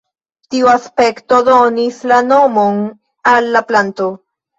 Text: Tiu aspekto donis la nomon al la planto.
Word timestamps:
Tiu 0.53 0.69
aspekto 0.69 1.37
donis 1.49 1.99
la 2.11 2.17
nomon 2.29 2.79
al 3.33 3.51
la 3.57 3.63
planto. 3.69 4.09